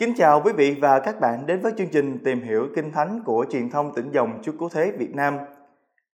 [0.00, 3.22] Kính chào quý vị và các bạn đến với chương trình Tìm hiểu Kinh Thánh
[3.24, 5.38] của truyền thông tỉnh dòng Chúa Cứu Thế Việt Nam.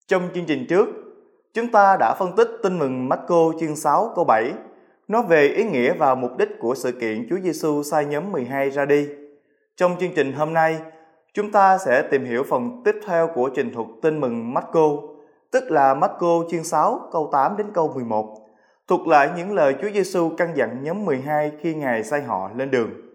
[0.08, 0.88] Trong chương trình trước,
[1.54, 4.52] chúng ta đã phân tích tin mừng Marco chương 6 câu 7
[5.08, 8.70] nói về ý nghĩa và mục đích của sự kiện Chúa Giêsu sai nhóm 12
[8.70, 9.08] ra đi.
[9.76, 10.78] Trong chương trình hôm nay,
[11.34, 14.88] chúng ta sẽ tìm hiểu phần tiếp theo của trình thuật tin mừng Marco,
[15.50, 18.36] tức là Marco chương 6 câu 8 đến câu 11,
[18.88, 22.70] thuộc lại những lời Chúa Giêsu căn dặn nhóm 12 khi Ngài sai họ lên
[22.70, 23.11] đường.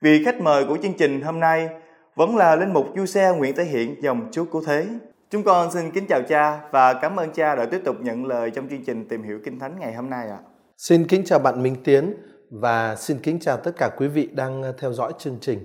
[0.00, 1.68] Vị khách mời của chương trình hôm nay
[2.14, 4.86] vẫn là linh mục Du Xe Nguyễn Thể Hiện dòng Chúa Cứu Thế.
[5.30, 8.50] Chúng con xin kính chào cha và cảm ơn cha đã tiếp tục nhận lời
[8.50, 10.38] trong chương trình tìm hiểu Kinh Thánh ngày hôm nay ạ.
[10.76, 12.14] Xin kính chào bạn Minh Tiến
[12.50, 15.58] và xin kính chào tất cả quý vị đang theo dõi chương trình.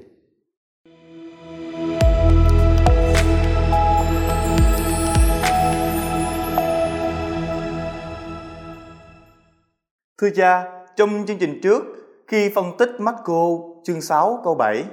[10.21, 10.63] Thưa cha,
[10.95, 11.83] trong chương trình trước,
[12.27, 14.83] khi phân tích Marco chương 6 câu 7,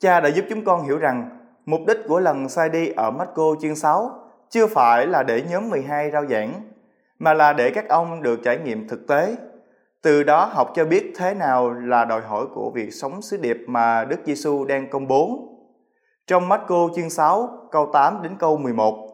[0.00, 1.30] cha đã giúp chúng con hiểu rằng
[1.66, 4.10] mục đích của lần sai đi ở Marco chương 6
[4.50, 6.52] chưa phải là để nhóm 12 rao giảng,
[7.18, 9.36] mà là để các ông được trải nghiệm thực tế.
[10.02, 13.58] Từ đó học cho biết thế nào là đòi hỏi của việc sống sứ điệp
[13.66, 15.48] mà Đức Giêsu đang công bố.
[16.26, 19.08] Trong Marco chương 6 câu 8 đến câu 11,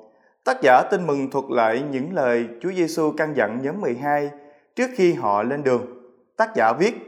[0.45, 4.31] tác giả tin mừng thuật lại những lời Chúa Giêsu căn dặn nhóm 12
[4.77, 5.87] trước khi họ lên đường.
[6.37, 7.08] Tác giả viết: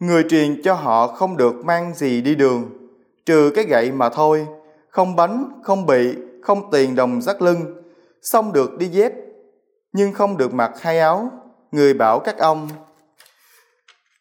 [0.00, 2.70] Người truyền cho họ không được mang gì đi đường,
[3.26, 4.46] trừ cái gậy mà thôi,
[4.88, 7.82] không bánh, không bị, không tiền đồng dắt lưng,
[8.22, 9.12] xong được đi dép,
[9.92, 11.30] nhưng không được mặc hai áo.
[11.72, 12.68] Người bảo các ông,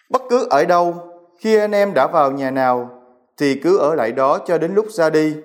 [0.09, 0.95] bất cứ ở đâu,
[1.37, 2.89] khi anh em đã vào nhà nào,
[3.37, 5.35] thì cứ ở lại đó cho đến lúc ra đi.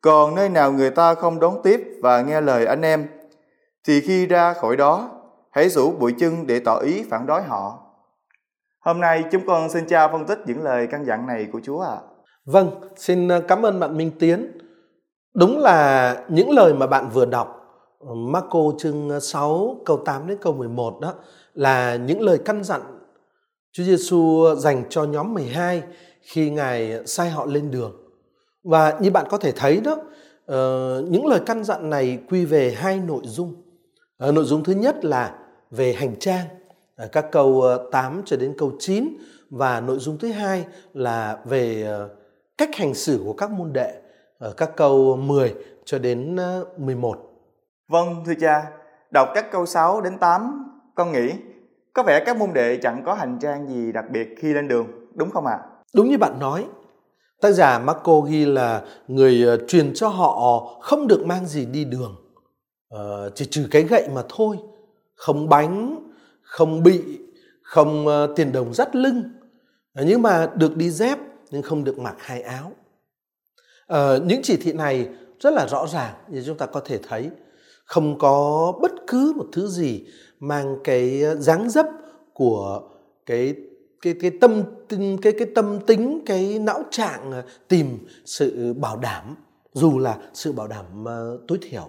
[0.00, 3.06] Còn nơi nào người ta không đón tiếp và nghe lời anh em,
[3.84, 5.10] thì khi ra khỏi đó,
[5.50, 7.89] hãy rủ bụi chân để tỏ ý phản đối họ.
[8.80, 11.80] Hôm nay chúng con xin cha phân tích những lời căn dặn này của Chúa
[11.80, 11.90] ạ.
[11.90, 12.00] À.
[12.44, 14.58] Vâng, xin ờ, cảm ơn bạn Minh Tiến.
[15.34, 17.56] Đúng là những lời mà bạn vừa đọc
[17.98, 21.14] ờ, Marco chương ờ, 6 câu 8 đến câu 11 đó
[21.54, 22.80] là những lời căn dặn
[23.72, 25.82] Chúa Giêsu dành cho nhóm 12
[26.22, 27.92] khi Ngài sai họ lên đường.
[28.64, 29.96] Và như bạn có thể thấy đó,
[31.08, 33.54] những lời căn dặn này quy về hai nội dung.
[34.18, 35.34] Nội dung thứ nhất là
[35.70, 36.46] về hành trang,
[37.12, 39.08] các câu 8 cho đến câu 9
[39.50, 42.10] và nội dung thứ hai là về uh,
[42.58, 43.94] cách hành xử của các môn đệ
[44.38, 46.36] ở các câu 10 cho đến
[46.76, 47.18] 11.
[47.88, 48.70] Vâng thưa cha,
[49.10, 51.32] đọc các câu 6 đến 8 con nghĩ
[51.94, 54.86] có vẻ các môn đệ chẳng có hành trang gì đặc biệt khi lên đường,
[55.14, 55.58] đúng không ạ?
[55.62, 55.66] À?
[55.94, 56.66] Đúng như bạn nói.
[57.40, 62.16] Tác giả Marco ghi là người truyền cho họ không được mang gì đi đường.
[63.34, 64.56] Chỉ trừ cái gậy mà thôi.
[65.14, 65.96] Không bánh,
[66.50, 67.02] không bị,
[67.62, 69.22] không ờ, tiền đồng dắt lưng.
[69.94, 71.18] Ờ, nhưng mà được đi dép
[71.50, 72.72] nhưng không được mặc hai áo.
[73.86, 75.08] à, những chỉ thị này
[75.40, 77.30] rất là rõ ràng như chúng ta có thể thấy.
[77.84, 80.06] Không có bất cứ một thứ gì
[80.40, 81.86] mang cái dáng dấp
[82.34, 82.82] của
[83.26, 83.54] cái
[84.02, 84.62] cái cái tâm
[85.22, 89.36] cái cái tâm tính cái não trạng tìm sự bảo đảm
[89.72, 91.04] dù là sự bảo đảm
[91.48, 91.88] tối thiểu.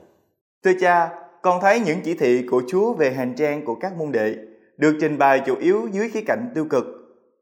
[0.63, 1.09] Thưa cha,
[1.41, 4.35] con thấy những chỉ thị của Chúa về hành trang của các môn đệ
[4.81, 6.85] được trình bày chủ yếu dưới khía cạnh tiêu cực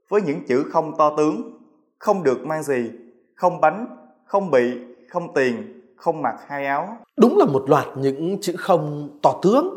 [0.10, 1.52] với những chữ không to tướng,
[2.00, 2.90] không được mang gì,
[3.36, 3.88] không bánh,
[4.26, 4.72] không bị,
[5.10, 6.98] không tiền, không mặc hai áo.
[7.18, 9.76] Đúng là một loạt những chữ không to tướng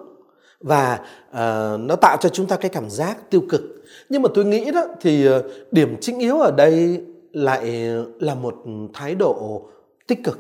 [0.61, 1.01] và
[1.31, 3.61] uh, nó tạo cho chúng ta cái cảm giác tiêu cực
[4.09, 7.89] nhưng mà tôi nghĩ đó thì uh, điểm chính yếu ở đây lại
[8.21, 8.55] là một
[8.95, 9.63] thái độ
[10.07, 10.39] tích cực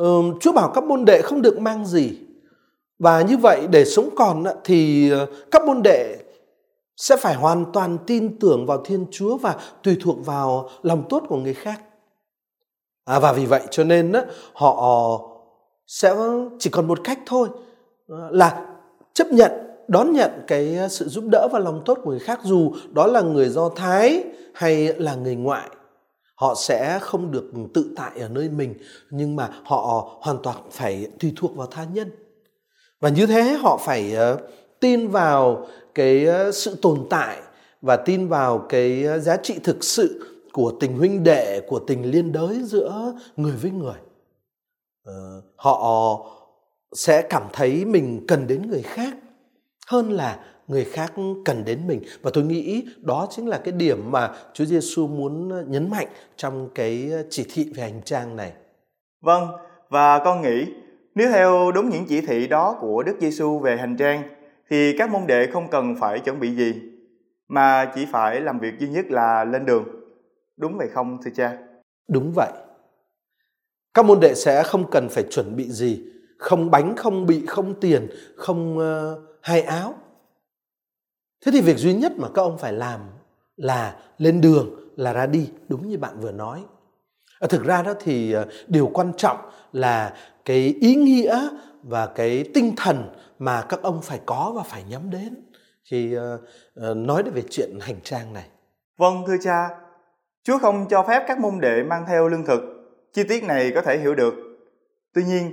[0.00, 2.18] uh, chúa bảo các môn đệ không được mang gì
[3.02, 6.16] và như vậy để sống còn thì ờ, các môn đệ
[6.96, 11.22] sẽ phải hoàn toàn tin tưởng vào thiên chúa và tùy thuộc vào lòng tốt
[11.28, 11.80] của người khác.
[13.04, 14.12] À, và vì vậy cho nên
[14.52, 15.20] họ
[15.86, 16.14] sẽ
[16.58, 17.48] chỉ còn một cách thôi
[18.08, 18.66] ờ, là
[19.14, 19.52] chấp nhận
[19.88, 23.20] đón nhận cái sự giúp đỡ và lòng tốt của người khác dù đó là
[23.20, 24.24] người do thái
[24.54, 25.68] hay là người ngoại.
[26.34, 28.74] Họ sẽ không được tự tại ở nơi mình
[29.10, 32.10] nhưng mà họ hoàn toàn phải tùy thuộc vào tha nhân
[33.02, 34.38] và như thế họ phải ờ,
[34.80, 37.38] tin vào cái ờ, sự tồn tại
[37.80, 42.10] và tin vào cái ờ, giá trị thực sự của tình huynh đệ của tình
[42.10, 43.94] liên đới giữa người với người
[45.56, 46.26] họ
[46.92, 49.16] sẽ cảm thấy mình cần đến người khác
[49.86, 51.12] hơn là người khác
[51.44, 55.48] cần đến mình và tôi nghĩ đó chính là cái điểm mà Chúa Giêsu muốn
[55.70, 58.52] nhấn mạnh trong cái chỉ thị về hành trang này.
[59.20, 59.48] Vâng,
[59.88, 60.64] và con nghĩ
[61.14, 64.22] nếu theo đúng những chỉ thị đó của Đức Giêsu về hành trang
[64.70, 66.74] thì các môn đệ không cần phải chuẩn bị gì
[67.48, 69.84] mà chỉ phải làm việc duy nhất là lên đường.
[70.56, 71.58] Đúng vậy không thưa cha?
[72.08, 72.50] Đúng vậy.
[73.94, 76.02] Các môn đệ sẽ không cần phải chuẩn bị gì,
[76.38, 79.94] không bánh, không bị, không tiền, không ờ, uh, hai áo.
[81.44, 83.00] Thế thì việc duy nhất mà các ông phải làm
[83.56, 86.64] là lên đường, là ra đi, đúng như bạn vừa nói.
[87.38, 89.38] Ờ, thực ra đó thì ờ, điều quan trọng
[89.72, 90.14] là
[90.44, 91.48] cái ý nghĩa
[91.82, 93.08] và cái tinh thần
[93.38, 95.34] mà các ông phải có và phải nhắm đến
[95.84, 96.40] khi uh,
[96.90, 98.48] uh, nói về chuyện hành trang này.
[98.98, 99.68] Vâng thưa cha,
[100.44, 102.60] Chúa không cho phép các môn đệ mang theo lương thực.
[103.12, 104.34] Chi tiết này có thể hiểu được.
[105.14, 105.52] Tuy nhiên,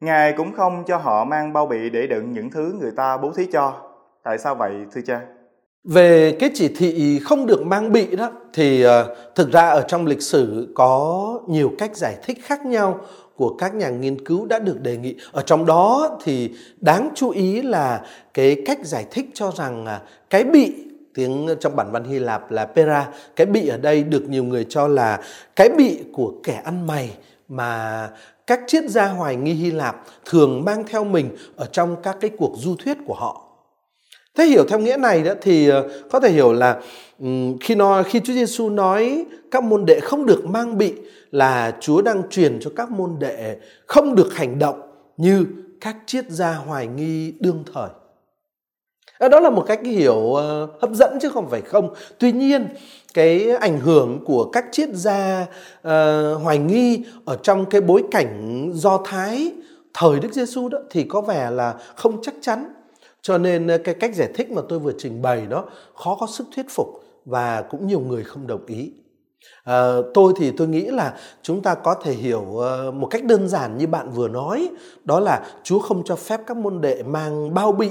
[0.00, 3.32] Ngài cũng không cho họ mang bao bì để đựng những thứ người ta bố
[3.32, 3.90] thí cho.
[4.24, 5.20] Tại sao vậy thưa cha?
[5.84, 8.90] Về cái chỉ thị không được mang bị đó thì uh,
[9.34, 13.00] thực ra ở trong lịch sử có nhiều cách giải thích khác nhau
[13.36, 15.14] của các nhà nghiên cứu đã được đề nghị.
[15.32, 16.50] Ở trong đó thì
[16.80, 18.02] đáng chú ý là
[18.34, 20.00] cái cách giải thích cho rằng à,
[20.30, 20.74] cái bị
[21.14, 24.66] tiếng trong bản văn Hy Lạp là pera, cái bị ở đây được nhiều người
[24.68, 25.20] cho là
[25.56, 27.10] cái bị của kẻ ăn mày
[27.48, 28.08] mà
[28.46, 32.30] các triết gia hoài nghi Hy Lạp thường mang theo mình ở trong các cái
[32.38, 33.51] cuộc du thuyết của họ.
[34.34, 36.80] Thế hiểu theo nghĩa này đó thì ờ, có thể hiểu là
[37.60, 40.94] khi nói khi Chúa Giêsu nói các môn đệ không được mang bị
[41.30, 43.56] là Chúa đang truyền cho các môn đệ
[43.86, 44.80] không được hành động
[45.16, 45.46] như
[45.80, 47.88] các triết gia hoài nghi đương thời.
[49.18, 51.94] Ờ, đó là một cách hiểu ờ, hấp dẫn chứ không phải không.
[52.18, 52.68] Tuy nhiên
[53.14, 55.46] cái ảnh hưởng của các triết gia
[55.78, 59.52] uh, hoài nghi ở trong cái bối cảnh do thái
[59.94, 62.72] thời Đức Giêsu đó thì có vẻ là không chắc chắn.
[63.22, 65.64] Cho nên ờ, cái cách giải thích mà tôi vừa trình bày đó
[65.94, 66.88] khó có sức thuyết phục
[67.24, 68.92] và cũng nhiều người không đồng ý.
[69.64, 73.48] À, tôi thì tôi nghĩ là chúng ta có thể hiểu uh, một cách đơn
[73.48, 74.68] giản như bạn vừa nói
[75.04, 77.90] đó là Chúa không cho phép các môn đệ mang bao bị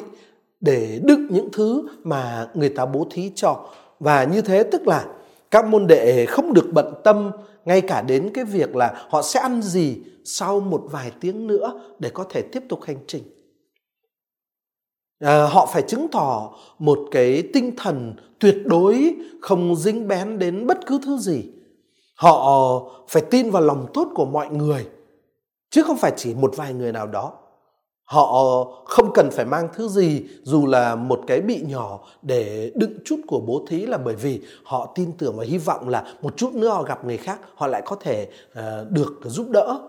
[0.61, 3.65] để đựng những thứ mà người ta bố thí cho
[3.99, 5.05] và như thế tức là
[5.51, 7.31] các môn đệ không được bận tâm
[7.65, 11.81] ngay cả đến cái việc là họ sẽ ăn gì sau một vài tiếng nữa
[11.99, 13.23] để có thể tiếp tục hành trình
[15.21, 20.67] à, họ phải chứng tỏ một cái tinh thần tuyệt đối không dính bén đến
[20.67, 21.43] bất cứ thứ gì.
[22.15, 24.87] Họ phải tin vào lòng tốt của mọi người
[25.69, 27.33] chứ không phải chỉ một vài người nào đó.
[28.03, 32.93] Họ không cần phải mang thứ gì dù là một cái bị nhỏ để đựng
[33.05, 36.37] chút của bố thí là bởi vì họ tin tưởng và hy vọng là một
[36.37, 39.79] chút nữa họ gặp người khác họ lại có thể uh, được giúp đỡ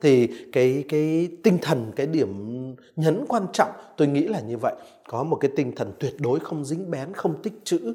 [0.00, 2.56] thì cái cái tinh thần cái điểm
[2.96, 4.74] nhấn quan trọng tôi nghĩ là như vậy
[5.08, 7.94] có một cái tinh thần tuyệt đối không dính bén không tích chữ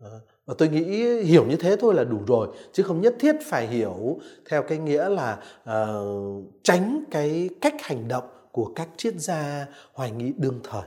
[0.00, 3.36] ờ, và tôi nghĩ hiểu như thế thôi là đủ rồi chứ không nhất thiết
[3.44, 4.18] phải hiểu
[4.50, 5.38] theo cái nghĩa là
[5.70, 10.82] uh, tránh cái cách hành động của các triết gia hoài nghi đương thời.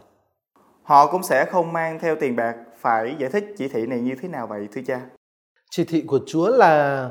[0.83, 4.15] Họ cũng sẽ không mang theo tiền bạc, phải giải thích chỉ thị này như
[4.21, 5.01] thế nào vậy thưa cha?
[5.69, 7.09] Chỉ thị của Chúa là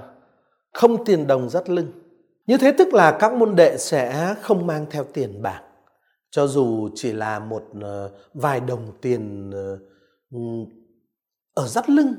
[0.73, 1.93] không tiền đồng dắt lưng.
[2.47, 5.63] Như thế tức là các môn đệ sẽ không mang theo tiền bạc.
[6.31, 9.79] Cho dù chỉ là một ờ, vài đồng tiền ờ,
[11.55, 12.15] ở dắt lưng.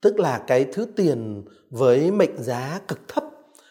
[0.00, 3.24] Tức là cái thứ tiền với mệnh giá cực thấp.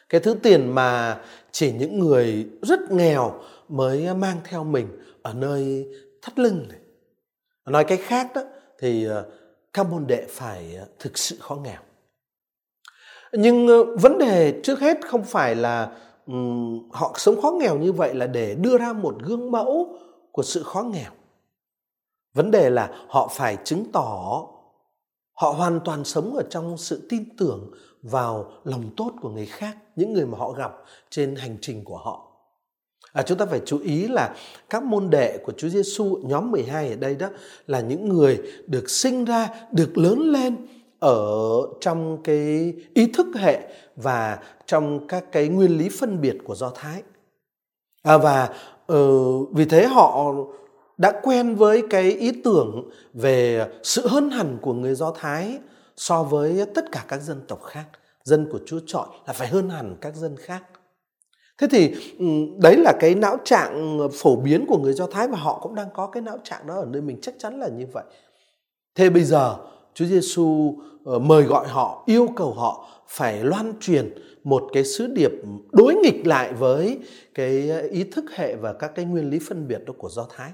[0.10, 1.22] Cái thứ tiền mà
[1.52, 3.40] chỉ những người rất nghèo
[3.70, 4.88] mới mang theo mình
[5.22, 5.88] ở nơi
[6.22, 6.80] thắt lưng này.
[7.66, 8.42] Nói cách khác đó,
[8.80, 9.26] thì ờ,
[9.74, 11.80] các môn đệ phải thực sự khó nghèo.
[13.34, 15.92] Nhưng ờ, vấn đề trước hết không phải là
[16.28, 19.98] um, họ sống khó nghèo như vậy là để đưa ra một gương mẫu
[20.32, 21.12] của sự khó nghèo.
[22.34, 24.42] Vấn đề là họ phải chứng tỏ
[25.34, 29.78] họ hoàn toàn sống ở trong sự tin tưởng vào lòng tốt của người khác,
[29.96, 30.72] những người mà họ gặp
[31.10, 32.28] trên hành trình của họ.
[33.14, 34.36] À, chúng ta phải chú ý là
[34.70, 37.30] các môn đệ của Chúa Giêsu nhóm 12 ở đây đó
[37.68, 40.68] là những người được sinh ra, được lớn lên
[41.04, 43.60] ở trong cái ý thức hệ
[43.96, 47.04] và trong các cái nguyên lý phân biệt của Do Thái.
[48.04, 48.50] À, và
[48.94, 50.34] uh, vì thế họ
[50.98, 55.60] đã quen với cái ý tưởng về sự hơn hẳn của người Do Thái
[55.98, 57.86] so với tất cả các dân tộc khác.
[58.24, 60.64] Dân của Chúa chọn là phải hơn hẳn các dân khác.
[61.58, 62.26] Thế thì ừ,
[62.62, 65.88] đấy là cái não trạng phổ biến của người Do Thái và họ cũng đang
[65.94, 68.04] có cái não trạng đó ở nơi mình chắc chắn là như vậy.
[68.96, 69.56] Thế bây giờ
[69.94, 75.08] Chúa Giêsu ờ, mời gọi họ, yêu cầu họ phải loan truyền một cái sứ
[75.08, 75.32] điệp
[75.72, 77.00] đối nghịch lại với
[77.34, 80.28] cái ờ, ý thức hệ và các cái nguyên lý phân biệt đó của Do
[80.36, 80.52] Thái.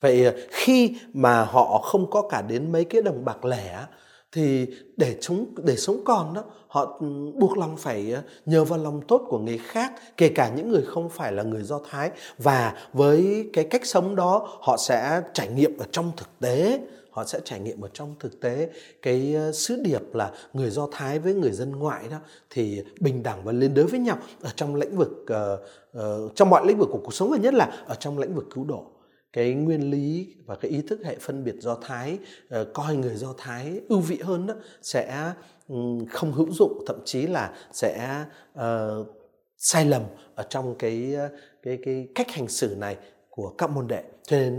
[0.00, 3.84] Vậy ờ, khi mà họ không có cả đến mấy cái đồng bạc lẻ
[4.32, 8.14] thì để chúng để sống còn đó họ ừ, buộc lòng phải
[8.46, 11.62] nhờ vào lòng tốt của người khác kể cả những người không phải là người
[11.62, 16.28] do thái và với cái cách sống đó họ sẽ trải nghiệm ở trong thực
[16.40, 16.80] tế
[17.18, 18.68] họ sẽ trải nghiệm ở trong thực tế
[19.02, 22.16] cái ờ, sứ điệp là người Do Thái với người dân ngoại đó
[22.50, 25.60] thì bình đẳng và liên đới với nhau ở trong lĩnh vực uh,
[25.98, 28.44] uh, trong mọi lĩnh vực của cuộc sống và nhất là ở trong lĩnh vực
[28.54, 28.86] cứu độ.
[29.32, 32.18] Cái nguyên lý và cái ý thức hệ phân biệt do thái
[32.60, 35.32] uh, coi người do thái ưu vị hơn đó sẽ
[35.68, 38.24] um, không hữu dụng thậm chí là sẽ
[38.58, 39.06] uh,
[39.56, 40.02] sai lầm
[40.34, 41.16] ở trong cái
[41.62, 42.96] cái cái cách hành xử này
[43.30, 44.02] của các môn đệ.
[44.22, 44.58] Cho nên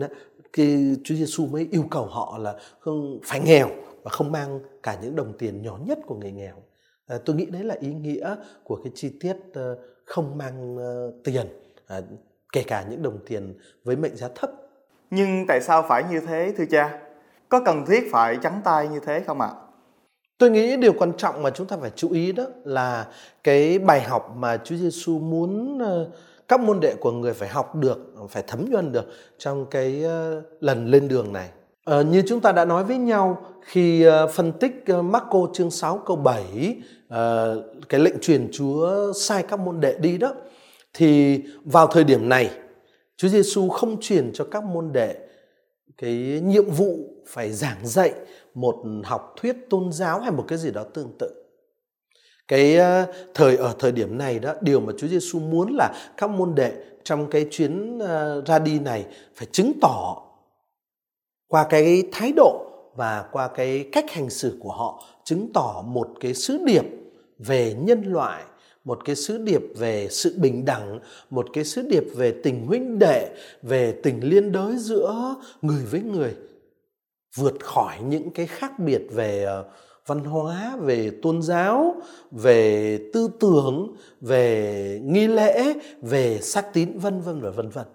[0.54, 3.70] cái Chúa Giêsu mới yêu cầu họ là không phải nghèo
[4.04, 6.56] và không mang cả những đồng tiền nhỏ nhất của người nghèo.
[7.08, 11.14] À, tôi nghĩ đấy là ý nghĩa của cái chi tiết uh, không mang uh,
[11.24, 11.48] tiền
[11.88, 12.02] à,
[12.54, 14.52] kể cả những đồng tiền với mệnh giá thấp.
[15.12, 17.00] Nhưng tại sao phải như thế thưa cha?
[17.50, 19.50] Có cần thiết phải trắng tay như thế không ạ?
[20.38, 23.08] Tôi nghĩ điều quan trọng mà chúng ta phải chú ý đó là
[23.44, 26.08] cái bài học mà Chúa Giêsu muốn uh,
[26.50, 27.98] các môn đệ của người phải học được
[28.30, 29.06] phải thấm nhuần được
[29.38, 31.50] trong cái ờ, lần lên đường này.
[31.86, 35.98] À, như chúng ta đã nói với nhau khi ờ, phân tích Marco chương 6
[36.06, 36.76] câu 7
[37.10, 37.46] à,
[37.90, 40.34] cái lệnh truyền Chúa sai các môn đệ đi đó
[40.94, 42.52] thì vào thời điểm này
[43.18, 45.16] Chúa Giêsu không truyền cho các môn đệ
[45.98, 48.14] cái nhiệm vụ phải giảng dạy
[48.54, 51.39] một học thuyết tôn giáo hay một cái gì đó tương tự
[52.50, 56.30] cái ờ, thời ở thời điểm này đó điều mà Chúa Giêsu muốn là các
[56.30, 60.22] môn đệ trong cái chuyến ờ, ra đi này phải chứng tỏ
[61.48, 62.66] qua cái thái độ
[62.96, 66.86] và qua cái cách hành xử của họ chứng tỏ một cái sứ điệp
[67.40, 68.44] về nhân loại
[68.84, 73.00] một cái sứ điệp về sự bình đẳng một cái sứ điệp về tình huynh
[73.00, 73.30] đệ
[73.62, 76.36] về tình liên đới giữa người với người
[77.36, 79.66] vượt khỏi những cái khác biệt về uh,
[80.10, 81.96] văn hóa, về tôn giáo,
[82.32, 87.86] về tư tưởng, về nghi lễ, về sắc tín, vân vân và vân vân.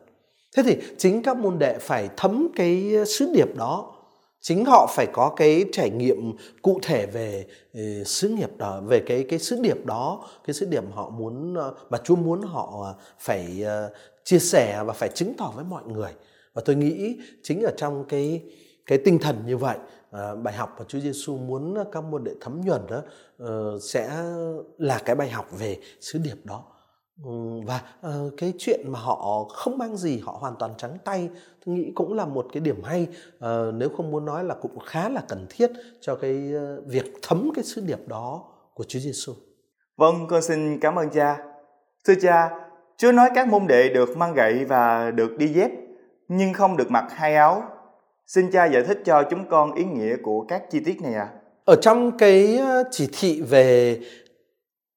[0.56, 3.90] Thế thì chính các môn đệ phải thấm cái sứ điệp đó.
[4.40, 9.00] Chính họ phải có cái trải nghiệm cụ thể về ờ, sứ nghiệp đó, về
[9.06, 12.94] cái cái sứ điệp đó, cái sứ điệp họ muốn ờ, mà Chúa muốn họ
[13.18, 13.92] phải ờ,
[14.24, 16.10] chia sẻ và phải chứng tỏ với mọi người.
[16.54, 18.42] Và tôi nghĩ chính ở trong cái
[18.86, 19.76] cái tinh thần như vậy
[20.14, 23.02] Ờ, bài học mà Chúa Giêsu muốn ờ, các môn đệ thấm nhuần đó
[23.42, 24.24] uh, sẽ
[24.78, 26.64] là cái bài học về sứ điệp đó
[27.24, 27.30] ừ,
[27.66, 31.28] và uh, cái chuyện mà họ không mang gì họ hoàn toàn trắng tay
[31.66, 33.06] tôi nghĩ cũng là một cái điểm hay
[33.36, 37.12] uh, nếu không muốn nói là cũng khá là cần thiết cho cái uh, việc
[37.22, 38.44] thấm cái sứ điệp đó
[38.74, 39.32] của Chúa Giêsu.
[39.96, 41.38] Vâng, con xin cảm ơn cha.
[42.04, 42.50] Thưa cha,
[42.96, 45.70] Chúa nói các môn đệ được mang gậy và được đi dép,
[46.28, 47.73] nhưng không được mặc hai áo
[48.26, 51.28] Xin cha giải thích cho chúng con ý nghĩa của các chi tiết này ạ.
[51.32, 51.40] À.
[51.64, 54.00] Ở trong cái ờ, chỉ thị về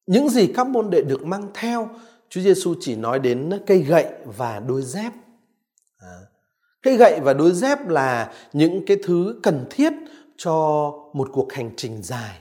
[0.08, 1.90] những gì các môn đệ được mang theo,
[2.30, 5.12] Chúa Giêsu chỉ nói đến cây gậy và đôi dép.
[5.98, 6.18] À,
[6.82, 9.94] cây gậy và đôi dép là những cái thứ cần thiết
[10.38, 10.54] cho
[11.14, 12.38] một cuộc hành trình dài.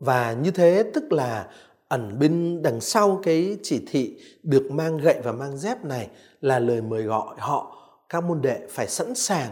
[0.00, 1.46] Và như thế tức là
[1.88, 6.08] ẩn bên đằng sau cái chỉ thị được mang gậy và mang dép này
[6.40, 7.76] là lời mời gọi họ
[8.08, 9.50] các môn đệ phải sẵn sàng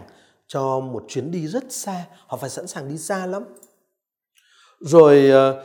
[0.52, 3.42] cho một chuyến đi rất xa, họ phải sẵn sàng đi xa lắm.
[4.80, 5.64] Rồi ờ,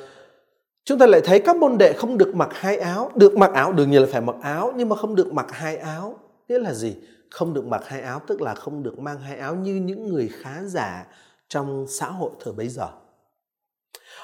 [0.86, 3.12] chúng ta lại thấy các môn đệ không được mặc hai áo.
[3.16, 5.78] Được mặc áo, đương nhiên là phải mặc áo, nhưng mà không được mặc hai
[5.78, 6.20] áo.
[6.48, 6.96] Nghĩa là gì?
[7.30, 10.30] Không được mặc hai áo, tức là không được mang hai áo như những người
[10.42, 11.08] khá giả
[11.50, 12.88] trong xã hội thời bấy giờ.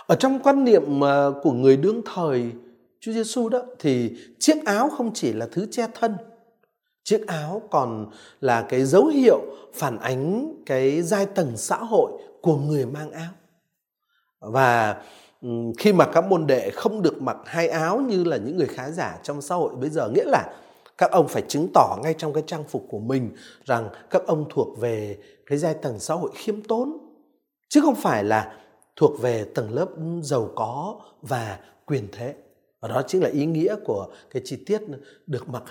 [0.08, 2.52] Ở trong quan niệm ờ, của người đương thời
[3.00, 6.16] Chúa Giêsu đó, thì chiếc áo không chỉ là thứ che thân
[7.04, 9.40] chiếc áo còn là cái dấu hiệu
[9.74, 13.32] phản ánh cái giai tầng xã hội của người mang áo.
[14.40, 15.02] Và
[15.78, 18.90] khi mà các môn đệ không được mặc hai áo như là những người khá
[18.90, 20.54] giả trong xã hội bây giờ, nghĩa là
[20.98, 23.32] các ông phải chứng tỏ ngay trong cái trang phục của mình
[23.66, 26.98] rằng các ông thuộc về cái giai tầng xã hội khiêm tốn,
[27.70, 28.58] chứ không phải là
[28.96, 29.88] thuộc về tầng lớp
[30.22, 32.36] giàu có và quyền thế
[32.84, 34.82] và đó chính là ý nghĩa của cái chi tiết
[35.28, 35.64] được mặc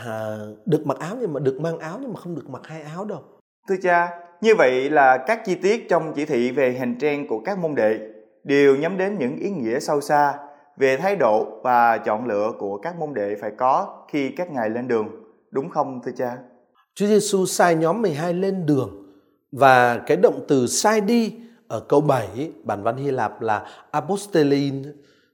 [0.66, 3.04] được mặc áo nhưng mà được mang áo nhưng mà không được mặc hai áo
[3.04, 3.22] đâu.
[3.68, 7.40] Thưa cha như vậy là các chi tiết trong chỉ thị về hành trang của
[7.44, 7.98] các môn đệ
[8.44, 10.34] đều nhắm đến những ý nghĩa sâu xa
[10.76, 14.70] về thái độ và chọn lựa của các môn đệ phải có khi các ngài
[14.70, 15.08] lên đường.
[15.50, 16.38] Đúng không thưa cha?
[16.94, 19.12] Chúa Giêsu sai nhóm 12 lên đường
[19.52, 21.34] và cái động từ sai đi
[21.68, 24.82] ở câu 7 bản văn Hy Lạp là apostolin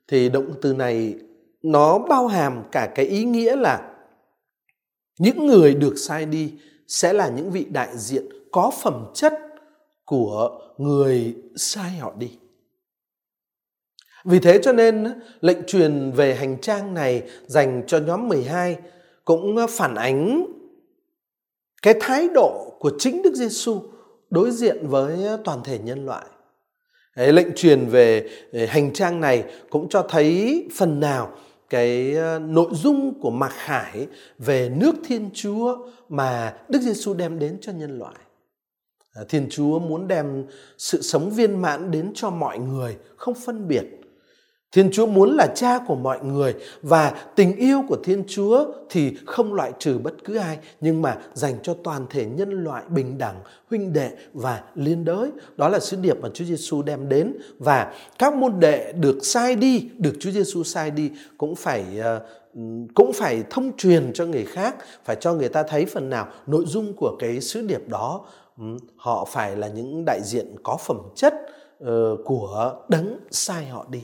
[0.08, 1.14] thì động từ này
[1.62, 3.90] nó bao hàm cả cái ý nghĩa là
[5.18, 6.54] những người được sai đi
[6.88, 9.32] sẽ là những vị đại diện có phẩm chất
[10.04, 12.30] của người sai họ đi.
[14.24, 18.76] Vì thế cho nên lệnh truyền về hành trang này dành cho nhóm 12
[19.24, 20.46] cũng phản ánh
[21.82, 23.82] cái thái độ của chính Đức Giêsu
[24.30, 26.24] đối diện với toàn thể nhân loại
[27.18, 28.28] Đấy, lệnh truyền về
[28.68, 31.32] hành trang này cũng cho thấy phần nào
[31.70, 34.06] cái ờ, nội dung của mặc khải
[34.38, 38.16] về nước thiên chúa mà đức giêsu đem đến cho nhân loại.
[39.14, 40.46] Ờ, thiên chúa muốn đem
[40.78, 43.84] sự sống viên mãn đến cho mọi người, không phân biệt.
[44.72, 49.16] Thiên Chúa muốn là cha của mọi người và tình yêu của Thiên Chúa thì
[49.26, 53.18] không loại trừ bất cứ ai nhưng mà dành cho toàn thể nhân loại bình
[53.18, 55.30] đẳng, huynh đệ và liên đới.
[55.56, 59.56] Đó là sứ điệp mà Chúa Giêsu đem đến và các môn đệ được sai
[59.56, 62.20] đi, được Chúa Giêsu sai đi cũng phải ờ,
[62.94, 66.64] cũng phải thông truyền cho người khác, phải cho người ta thấy phần nào nội
[66.66, 68.24] dung của cái sứ điệp đó.
[68.96, 71.34] Họ phải là những đại diện có phẩm chất
[71.80, 74.00] ờ, của đấng sai họ đi.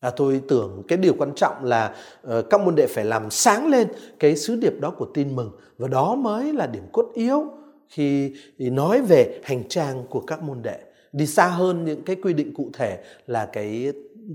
[0.00, 1.94] À, tôi tưởng cái điều quan trọng là
[2.28, 3.88] uh, các môn đệ phải làm sáng lên
[4.18, 7.44] cái sứ điệp đó của tin mừng và đó mới là điểm cốt yếu
[7.88, 10.78] khi nói về hành trang của các môn đệ
[11.12, 13.92] đi xa hơn những cái quy định cụ thể là cái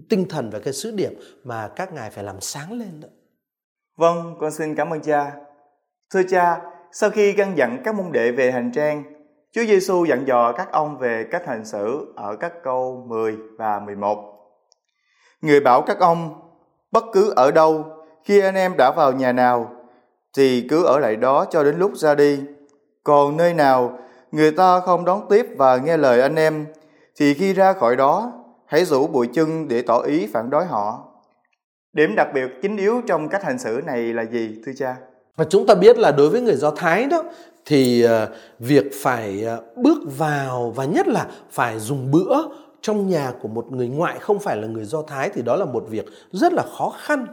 [0.10, 1.12] tinh thần và cái sứ điệp
[1.44, 3.08] mà các ngài phải làm sáng lên đó.
[3.98, 5.32] Vâng, con xin cảm ơn cha.
[6.14, 9.04] Thưa cha, sau khi căn dặn các môn đệ về hành trang,
[9.52, 13.80] Chúa Giêsu dặn dò các ông về cách hành xử ở các câu 10 và
[13.80, 14.35] 11.
[15.46, 16.34] Người bảo các ông,
[16.92, 17.86] bất cứ ở đâu,
[18.24, 19.72] khi anh em đã vào nhà nào,
[20.38, 22.40] thì cứ ở lại đó cho đến lúc ra đi.
[23.04, 24.00] Còn nơi nào
[24.32, 26.66] người ta không đón tiếp và nghe lời anh em,
[27.20, 28.32] thì khi ra khỏi đó,
[28.66, 31.06] hãy rủ bụi chân để tỏ ý phản đối họ.
[31.94, 34.96] Điểm đặc biệt chính yếu trong cách hành xử này là gì, thưa cha?
[35.36, 37.24] Và chúng ta biết là đối với người Do Thái đó,
[37.66, 42.38] thì ờ, việc phải ờ, bước vào và nhất là phải dùng bữa
[42.86, 45.66] trong nhà của một người ngoại không phải là người Do Thái thì đó là
[45.66, 47.28] một việc rất là khó khăn.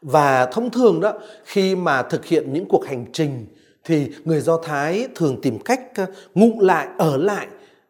[0.00, 1.12] Và thông thường đó
[1.44, 3.46] khi mà thực hiện những cuộc hành trình
[3.84, 7.46] thì người Do Thái thường tìm cách ờ, ngụ lại ở lại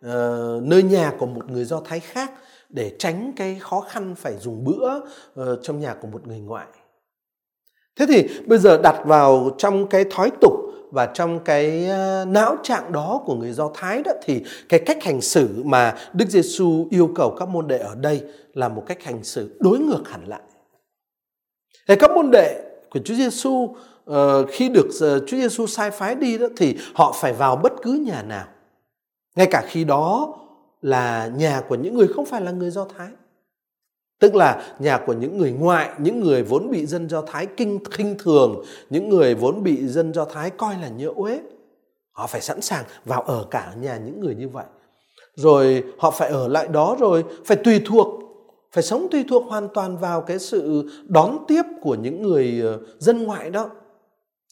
[0.07, 2.33] uh, nơi nhà của một người Do Thái khác
[2.69, 6.67] để tránh cái khó khăn phải dùng bữa uh, trong nhà của một người ngoại.
[7.97, 10.53] Thế thì bây giờ đặt vào trong cái thói tục
[10.93, 15.05] và trong cái ờ, não trạng đó của người Do Thái đó thì cái cách
[15.05, 18.23] hành xử mà Đức Giêsu yêu cầu các môn đệ ở đây
[18.55, 20.41] là một cách hành xử đối ngược hẳn lại.
[21.89, 23.75] Thì các môn đệ của Chúa Giêsu
[24.05, 27.73] ờ, khi được ờ, Chúa Giêsu sai phái đi đó thì họ phải vào bất
[27.83, 28.47] cứ nhà nào.
[29.37, 30.35] Ngay cả khi đó
[30.83, 33.09] là nhà của những người không phải là người Do Thái.
[34.23, 37.79] Tức là nhà của những người ngoại, những người vốn bị dân Do Thái kinh
[37.91, 41.41] khinh thường, những người vốn bị dân Do Thái coi là nhỡ uế.
[42.13, 44.65] Họ phải sẵn sàng vào ở cả nhà những người như vậy.
[45.35, 48.07] Rồi họ phải ở lại đó rồi, phải tùy thuộc,
[48.73, 52.79] phải sống tùy thuộc hoàn toàn vào cái sự đón tiếp của những người ờ,
[52.99, 53.71] dân ngoại đó.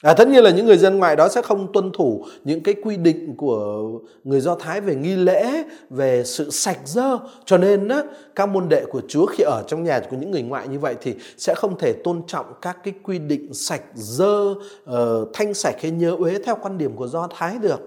[0.03, 2.75] À, tất nhiên là những người dân ngoại đó sẽ không tuân thủ những cái
[2.83, 3.83] quy định của
[4.25, 7.19] người Do Thái về nghi lễ, về sự sạch dơ.
[7.45, 8.03] Cho nên á,
[8.35, 10.95] các môn đệ của Chúa khi ở trong nhà của những người ngoại như vậy
[11.01, 15.77] thì sẽ không thể tôn trọng các cái quy định sạch dơ, uh, thanh sạch
[15.83, 17.81] hay nhớ uế theo quan điểm của Do Thái được.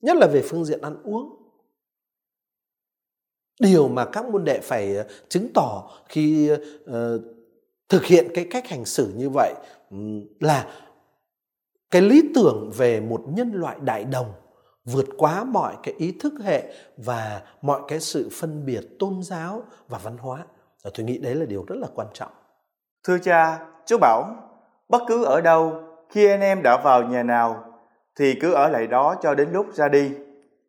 [0.00, 1.34] Nhất là về phương diện ăn uống.
[3.60, 6.94] Điều mà các môn đệ phải ờ, chứng tỏ khi uh,
[7.88, 9.54] thực hiện cái cách hành xử như vậy
[10.40, 10.66] là
[11.90, 14.32] cái lý tưởng về một nhân loại đại đồng
[14.84, 19.62] vượt quá mọi cái ý thức hệ và mọi cái sự phân biệt tôn giáo
[19.88, 20.38] và văn hóa.
[20.84, 22.30] Và tôi nghĩ đấy là điều rất là quan trọng.
[23.04, 24.36] Thưa cha chú bảo
[24.88, 27.64] bất cứ ở đâu khi anh em đã vào nhà nào
[28.16, 30.12] thì cứ ở lại đó cho đến lúc ra đi.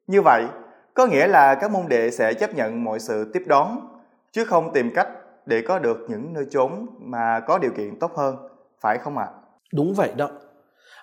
[0.07, 0.45] Như vậy
[0.93, 3.97] có nghĩa là các môn đệ sẽ chấp nhận mọi sự tiếp đón
[4.31, 5.07] chứ không tìm cách
[5.45, 8.35] để có được những nơi chốn mà có điều kiện tốt hơn
[8.81, 9.25] phải không ạ?
[9.25, 9.35] À?
[9.73, 10.29] đúng vậy đó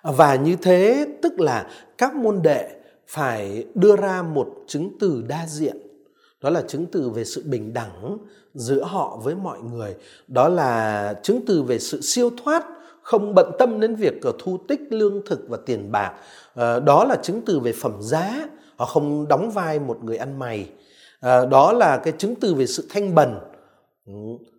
[0.07, 1.67] và như thế tức là
[1.97, 2.69] các môn đệ
[3.07, 5.77] phải đưa ra một chứng từ đa diện.
[6.41, 8.17] Đó là chứng từ về sự bình đẳng
[8.53, 9.95] giữa họ với mọi người.
[10.27, 12.65] Đó là chứng từ về sự siêu thoát,
[13.01, 16.13] không bận tâm đến việc ờ, thu tích lương thực và tiền bạc.
[16.53, 20.39] Ờ, đó là chứng từ về phẩm giá, họ không đóng vai một người ăn
[20.39, 20.69] mày.
[21.19, 23.35] Ờ, đó là cái chứng từ về sự thanh bần,
[24.07, 24.13] Ừ,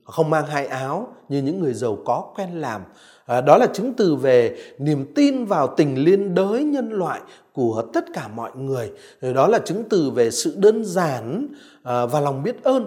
[0.05, 2.83] không mang hai áo như những người giàu có quen làm
[3.29, 7.21] À, đó là chứng từ về niềm tin vào tình liên đới nhân loại
[7.53, 8.93] của tất cả mọi người.
[9.21, 11.49] Ừ, đó là chứng từ về sự đơn giản
[11.83, 12.87] à, và lòng biết ơn.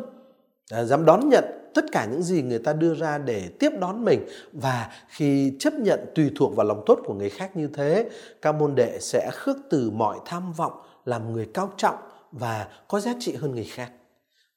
[0.71, 1.43] À, dám đón nhận
[1.73, 5.73] tất cả những gì người ta đưa ra để tiếp đón mình và khi chấp
[5.73, 8.09] nhận tùy thuộc vào lòng tốt của người khác như thế,
[8.41, 10.73] các môn đệ sẽ khước từ mọi tham vọng
[11.05, 11.97] làm người cao trọng
[12.31, 13.91] và có giá trị hơn người khác.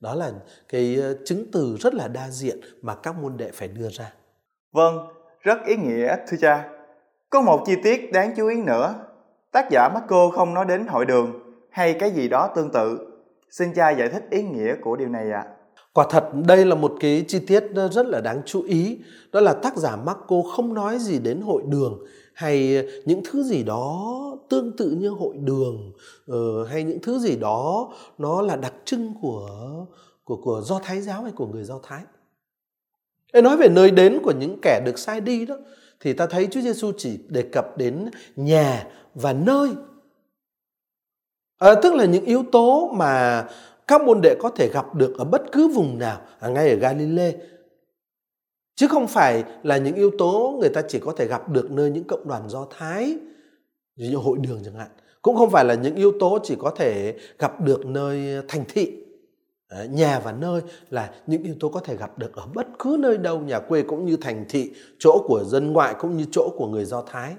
[0.05, 0.33] Đó là
[0.69, 4.13] cái ờ, chứng từ rất là đa diện mà các môn đệ phải đưa ra.
[4.73, 5.07] Vâng,
[5.41, 6.69] rất ý nghĩa thưa cha.
[7.31, 8.95] Có một chi tiết đáng chú ý nữa.
[9.53, 11.41] Tác giả Marco không nói đến hội đường
[11.71, 12.99] hay cái gì đó tương tự.
[13.51, 15.45] Xin cha giải thích ý nghĩa của điều này ạ.
[15.47, 15.51] À.
[15.93, 18.99] Quả thật đây là một cái chi tiết rất là đáng chú ý,
[19.33, 23.63] đó là tác giả Marco không nói gì đến hội đường hay những thứ gì
[23.63, 25.93] đó tương tự như hội đường
[26.31, 29.49] uh, hay những thứ gì đó nó là đặc trưng của
[30.25, 32.03] của của do thái giáo hay của người do thái?
[33.33, 35.57] Ê, nói về nơi đến của những kẻ được sai đi đó
[36.01, 39.71] thì ta thấy Chúa Giêsu chỉ đề cập đến nhà và nơi.
[41.59, 43.45] À, tức là những yếu tố mà
[43.87, 46.21] các môn đệ có thể gặp được ở bất cứ vùng nào.
[46.41, 47.33] À, ngay ở Galilee
[48.75, 51.91] chứ không phải là những yếu tố người ta chỉ có thể gặp được nơi
[51.91, 53.19] những cộng đoàn do thái
[53.97, 54.91] như hội đường chẳng hạn.
[55.23, 58.93] Cũng không phải là những yếu tố chỉ có thể gặp được nơi thành thị.
[59.91, 60.61] Nhà và nơi
[60.91, 63.83] là những yếu tố có thể gặp được ở bất cứ nơi đâu nhà quê
[63.83, 67.35] cũng như thành thị chỗ của dân ngoại cũng như chỗ của người do thái.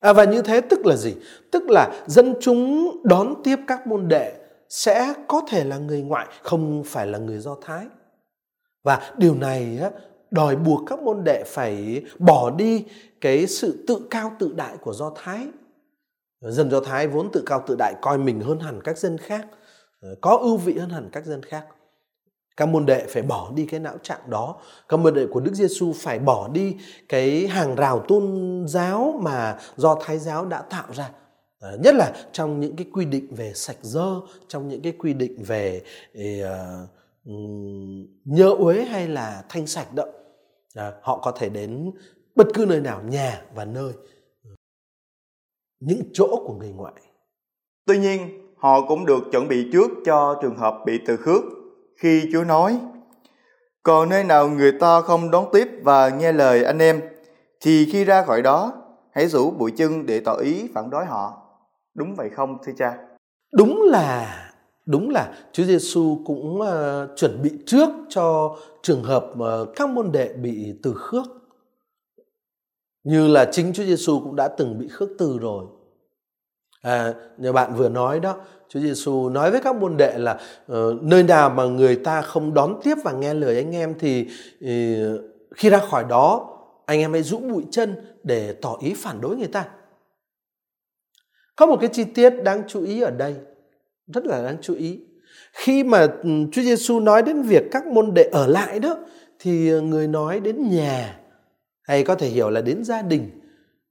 [0.00, 1.14] À, và như thế tức là gì?
[1.50, 4.32] Tức là dân chúng đón tiếp các môn đệ
[4.68, 7.86] sẽ có thể là người ngoại không phải là người do thái
[8.86, 9.80] và điều này
[10.30, 12.84] đòi buộc các môn đệ phải bỏ đi
[13.20, 15.46] cái sự tự cao tự đại của do thái.
[16.40, 19.46] Dân do thái vốn tự cao tự đại coi mình hơn hẳn các dân khác
[20.00, 21.66] ờ, có ưu vị hơn hẳn các dân khác.
[22.56, 24.56] Các môn đệ phải bỏ đi cái não trạng đó.
[24.88, 26.76] Các môn đệ của đức giêsu phải bỏ đi
[27.08, 31.10] cái hàng rào tôn giáo mà do thái giáo đã tạo ra.
[31.60, 35.12] Ờ, nhất là trong những cái quy định về sạch dơ trong những cái quy
[35.12, 35.82] định về
[36.18, 36.95] uh,
[38.24, 40.04] nhơ uế hay là thanh sạch đó.
[40.74, 41.90] À, họ có thể đến
[42.34, 43.92] bất cứ nơi nào nhà và nơi.
[45.80, 46.94] Những chỗ của người ngoại.
[47.86, 51.42] Tuy nhiên họ cũng được chuẩn bị trước cho trường hợp bị từ khước.
[51.96, 52.80] Khi chúa nói
[53.82, 57.00] còn nơi nào người ta không đón tiếp và nghe lời anh em
[57.60, 58.72] thì khi ra khỏi đó
[59.12, 61.42] hãy rủ bụi chân để tỏ ý phản đối họ.
[61.94, 62.98] Đúng vậy không thưa cha?
[63.52, 64.45] Đúng là
[64.86, 70.12] đúng là Chúa Giêsu cũng uh, chuẩn bị trước cho trường hợp uh, các môn
[70.12, 71.26] đệ bị từ khước.
[73.04, 75.64] Như là chính Chúa Giêsu cũng đã từng bị khước từ rồi.
[76.82, 78.36] À, như bạn vừa nói đó,
[78.68, 80.40] Chúa Giêsu nói với các môn đệ là
[80.72, 84.28] uh, nơi nào mà người ta không đón tiếp và nghe lời anh em thì
[84.64, 85.20] uh,
[85.56, 86.52] khi ra khỏi đó
[86.86, 89.68] anh em hãy rũ bụi chân để tỏ ý phản đối người ta.
[91.56, 93.34] Có một cái chi tiết đáng chú ý ở đây
[94.14, 95.00] rất là đáng chú ý.
[95.52, 98.96] Khi mà ừ, Chúa Giêsu nói đến việc các môn đệ ở lại đó,
[99.38, 101.18] thì ờ, người nói đến nhà,
[101.82, 103.30] hay có thể hiểu là đến gia đình.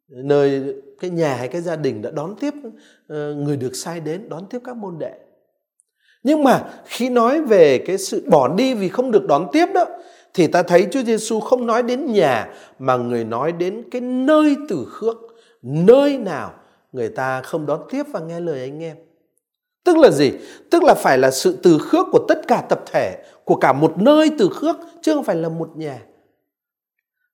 [0.08, 2.54] Nơi cái nhà hay cái gia đình đã đón tiếp
[3.08, 5.14] ờ, người được sai đến, đón tiếp các môn đệ.
[6.24, 9.86] Nhưng mà khi nói về cái sự bỏ đi vì không được đón tiếp đó,
[10.34, 14.56] thì ta thấy Chúa Giêsu không nói đến nhà, mà người nói đến cái nơi
[14.70, 15.18] tử khước,
[15.62, 16.54] nơi nào
[16.92, 18.04] người ta không đón tiếp.
[18.12, 18.98] Và nghe lời anh em
[19.86, 20.32] Tức là gì?
[20.72, 23.94] Tức là phải là sự từ khước của tất cả tập thể, của cả một
[23.98, 26.02] nơi từ khước, chứ không phải là một nhà.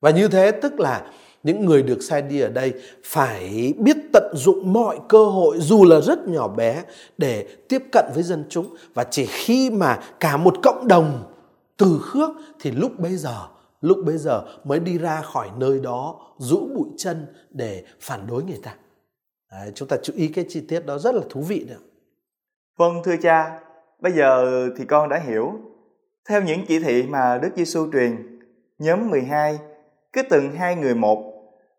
[0.01, 1.01] Và như thế tức là
[1.43, 5.85] những người được sai đi ở đây phải biết tận dụng mọi cơ hội dù
[5.85, 6.83] là rất nhỏ bé
[7.17, 11.33] để tiếp cận với dân chúng và chỉ khi mà cả một cộng đồng
[11.77, 13.47] từ khước thì lúc bây giờ
[13.81, 18.43] lúc bây giờ mới đi ra khỏi nơi đó rũ bụi chân để phản đối
[18.43, 18.75] người ta
[19.51, 21.90] Đấy, chúng ta chú ý cái chi tiết đó rất là thú vị nữa
[22.81, 23.59] Vâng thưa cha,
[23.99, 25.53] bây giờ thì con đã hiểu.
[26.29, 28.39] Theo những chỉ thị mà Đức Giêsu truyền,
[28.79, 29.59] nhóm 12
[30.13, 31.23] cứ từng hai người một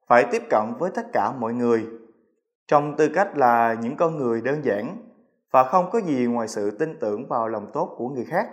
[0.07, 1.87] phải tiếp cận với tất cả mọi người
[2.69, 4.97] trong tư cách là những con người đơn giản
[5.51, 8.49] và không có gì ngoài sự tin tưởng vào lòng tốt của người khác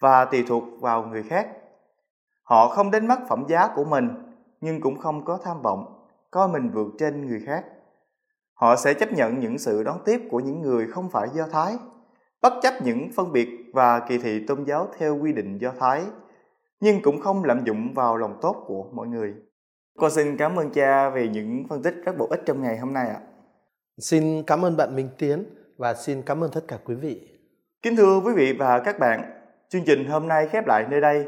[0.00, 1.48] và tùy thuộc vào người khác.
[2.42, 4.08] Họ không đánh mất phẩm giá của mình
[4.60, 7.64] nhưng cũng không có tham vọng coi mình vượt trên người khác.
[8.54, 11.76] Họ sẽ chấp nhận những sự đón tiếp của những người không phải Do Thái,
[12.42, 16.02] bất chấp những phân biệt và kỳ thị tôn giáo theo quy định Do Thái,
[16.80, 19.34] nhưng cũng không lạm dụng vào lòng tốt của mọi người.
[19.98, 22.92] Con xin cảm ơn cha vì những phân tích rất bổ ích trong ngày hôm
[22.92, 23.20] nay ạ.
[23.98, 25.44] Xin cảm ơn bạn Minh Tiến
[25.76, 27.28] và xin cảm ơn tất cả quý vị.
[27.82, 29.24] Kính thưa quý vị và các bạn,
[29.68, 31.26] chương trình hôm nay khép lại nơi đây.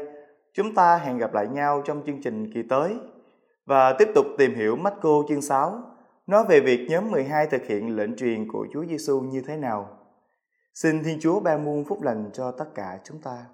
[0.53, 2.95] Chúng ta hẹn gặp lại nhau trong chương trình kỳ tới
[3.65, 5.81] và tiếp tục tìm hiểu Marco chương 6
[6.27, 9.97] nói về việc nhóm 12 thực hiện lệnh truyền của Chúa Giêsu như thế nào.
[10.73, 13.45] Xin Thiên Chúa ban muôn phúc lành cho tất cả chúng ta.